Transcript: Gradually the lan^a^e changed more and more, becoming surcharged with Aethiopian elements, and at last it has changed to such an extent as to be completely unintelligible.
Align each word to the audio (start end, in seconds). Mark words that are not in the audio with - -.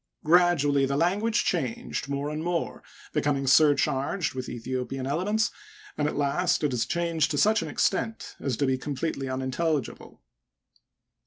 Gradually 0.23 0.87
the 0.87 0.97
lan^a^e 0.97 1.31
changed 1.31 2.09
more 2.09 2.31
and 2.31 2.43
more, 2.43 2.81
becoming 3.13 3.45
surcharged 3.45 4.33
with 4.33 4.47
Aethiopian 4.47 5.05
elements, 5.07 5.51
and 5.95 6.07
at 6.07 6.15
last 6.17 6.63
it 6.63 6.71
has 6.71 6.87
changed 6.87 7.29
to 7.29 7.37
such 7.37 7.61
an 7.61 7.67
extent 7.67 8.35
as 8.39 8.57
to 8.57 8.65
be 8.65 8.79
completely 8.79 9.29
unintelligible. 9.29 10.19